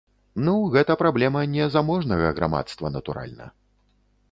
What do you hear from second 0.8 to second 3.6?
праблема не заможнага грамадства, натуральна.